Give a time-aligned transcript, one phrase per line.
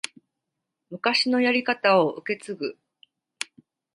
[0.89, 2.75] 昔のやり方を受け継ぐ